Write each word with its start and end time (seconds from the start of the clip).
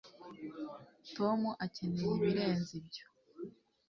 tom 1.15 1.39
akeneye 1.65 2.11
ibirenze 2.15 2.71
ibyo 2.79 3.05